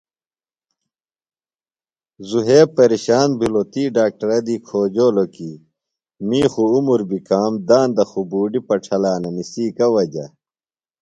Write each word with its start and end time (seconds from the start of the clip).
ذُھیب 2.29 2.67
پیرشان 2.75 3.29
بِھلوۡ 3.39 3.67
تی 3.71 3.83
ڈاکٹرہ 3.95 4.37
دی 4.47 4.55
کھوجولوۡ 4.67 5.29
کی 5.35 5.51
می 6.27 6.41
خوۡ 6.51 6.71
عُمر 6.75 7.01
بیۡ 7.09 7.25
کام 7.27 7.53
داندہ 7.67 8.03
خوۡ 8.09 8.27
بُوڈیۡ 8.29 8.65
پڇھلانہ 8.67 9.29
نِسی 9.35 9.65
گہ 9.77 9.87
وجہ۔ 9.93 10.25